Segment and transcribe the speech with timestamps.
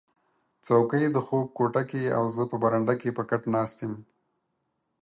[0.65, 3.93] څوکی د خوب کوټه کې او زه په برنډه کې په کټ ناست یم